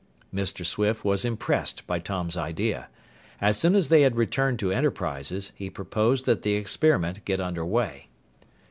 Mr. 0.33 0.65
Swift 0.65 1.05
was 1.05 1.23
impressed 1.23 1.85
by 1.85 1.99
Tom's 1.99 2.35
idea. 2.35 2.89
As 3.39 3.59
soon 3.59 3.75
as 3.75 3.89
they 3.89 4.01
had 4.01 4.15
returned 4.15 4.57
to 4.57 4.71
Enterprises, 4.71 5.51
he 5.55 5.69
proposed 5.69 6.25
that 6.25 6.41
the 6.41 6.55
experiment 6.55 7.23
get 7.23 7.39
under 7.39 7.63
way. 7.63 8.07